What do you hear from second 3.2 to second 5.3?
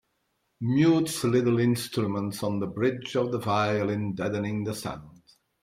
the violin, deadening the sound.